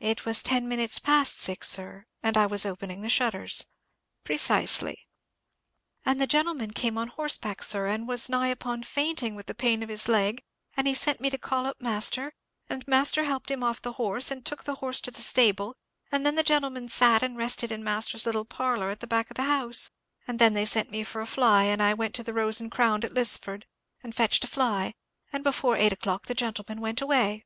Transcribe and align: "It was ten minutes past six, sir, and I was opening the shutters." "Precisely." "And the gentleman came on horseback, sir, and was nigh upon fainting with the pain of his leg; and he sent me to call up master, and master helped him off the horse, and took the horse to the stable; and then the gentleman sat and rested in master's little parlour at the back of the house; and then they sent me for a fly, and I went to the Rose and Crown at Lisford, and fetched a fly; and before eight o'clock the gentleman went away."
"It 0.00 0.24
was 0.24 0.42
ten 0.42 0.66
minutes 0.66 0.98
past 0.98 1.40
six, 1.42 1.68
sir, 1.68 2.06
and 2.22 2.38
I 2.38 2.46
was 2.46 2.64
opening 2.64 3.02
the 3.02 3.10
shutters." 3.10 3.66
"Precisely." 4.24 5.06
"And 6.06 6.18
the 6.18 6.26
gentleman 6.26 6.70
came 6.70 6.96
on 6.96 7.08
horseback, 7.08 7.62
sir, 7.62 7.86
and 7.86 8.08
was 8.08 8.30
nigh 8.30 8.48
upon 8.48 8.82
fainting 8.82 9.34
with 9.34 9.44
the 9.44 9.54
pain 9.54 9.82
of 9.82 9.90
his 9.90 10.08
leg; 10.08 10.42
and 10.74 10.86
he 10.86 10.94
sent 10.94 11.20
me 11.20 11.28
to 11.28 11.36
call 11.36 11.66
up 11.66 11.82
master, 11.82 12.32
and 12.70 12.88
master 12.88 13.24
helped 13.24 13.50
him 13.50 13.62
off 13.62 13.82
the 13.82 13.92
horse, 14.00 14.30
and 14.30 14.46
took 14.46 14.64
the 14.64 14.76
horse 14.76 15.00
to 15.02 15.10
the 15.10 15.20
stable; 15.20 15.76
and 16.10 16.24
then 16.24 16.34
the 16.36 16.42
gentleman 16.42 16.88
sat 16.88 17.22
and 17.22 17.36
rested 17.36 17.70
in 17.70 17.84
master's 17.84 18.24
little 18.24 18.46
parlour 18.46 18.88
at 18.88 19.00
the 19.00 19.06
back 19.06 19.28
of 19.30 19.36
the 19.36 19.42
house; 19.42 19.90
and 20.26 20.38
then 20.38 20.54
they 20.54 20.64
sent 20.64 20.88
me 20.90 21.04
for 21.04 21.20
a 21.20 21.26
fly, 21.26 21.64
and 21.64 21.82
I 21.82 21.92
went 21.92 22.14
to 22.14 22.22
the 22.22 22.32
Rose 22.32 22.58
and 22.58 22.72
Crown 22.72 23.04
at 23.04 23.12
Lisford, 23.12 23.64
and 24.02 24.14
fetched 24.14 24.44
a 24.44 24.48
fly; 24.48 24.94
and 25.30 25.44
before 25.44 25.76
eight 25.76 25.92
o'clock 25.92 26.24
the 26.24 26.34
gentleman 26.34 26.80
went 26.80 27.02
away." 27.02 27.44